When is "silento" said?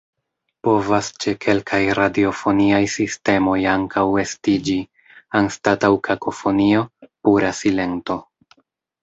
7.63-8.19